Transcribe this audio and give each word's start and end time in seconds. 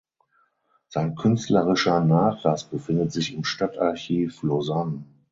Sein 0.87 1.13
künstlerischer 1.13 1.99
Nachlass 2.03 2.63
befindet 2.63 3.11
sich 3.11 3.35
im 3.35 3.43
Stadtarchiv 3.43 4.41
Lausanne. 4.41 5.03